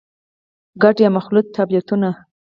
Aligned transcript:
ګډ 0.81 0.95
يا 1.03 1.09
مخلوط 1.17 1.45
ټابليټونه: 1.55 2.09